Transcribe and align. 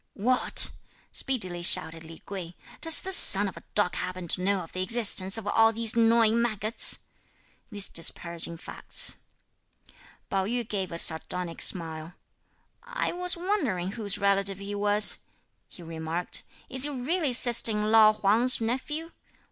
"What!" 0.15 0.71
speedily 1.11 1.61
shouted 1.61 2.03
Li 2.03 2.23
Kuei, 2.25 2.55
"does 2.81 2.99
this 3.01 3.15
son 3.15 3.47
of 3.47 3.55
a 3.55 3.61
dog 3.75 3.93
happen 3.93 4.27
to 4.29 4.41
know 4.41 4.61
of 4.61 4.71
the 4.73 4.81
existence 4.81 5.37
of 5.37 5.45
all 5.45 5.71
these 5.71 5.95
gnawing 5.95 6.41
maggots?" 6.41 6.97
(these 7.71 7.87
disparaging 7.87 8.57
facts). 8.57 9.17
Pao 10.27 10.45
yü 10.45 10.67
gave 10.67 10.91
a 10.91 10.97
sardonic 10.97 11.61
smile. 11.61 12.15
"I 12.81 13.11
was 13.11 13.37
wondering 13.37 13.91
whose 13.91 14.17
relative 14.17 14.57
he 14.57 14.73
was," 14.73 15.19
he 15.69 15.83
remarked; 15.83 16.41
"is 16.67 16.81
he 16.81 16.89
really 16.89 17.31
sister 17.31 17.69
in 17.69 17.91
law 17.91 18.13
Huang's 18.13 18.59
nephew? 18.59 19.11